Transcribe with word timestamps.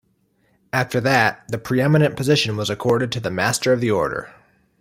After 0.73 0.99
that, 1.01 1.43
the 1.49 1.59
pre-eminent 1.59 2.15
position 2.17 2.57
was 2.57 2.71
accorded 2.71 3.11
to 3.11 3.19
the 3.19 3.29
Master 3.29 3.71
of 3.71 3.81
the 3.81 3.91
Order. 3.91 4.33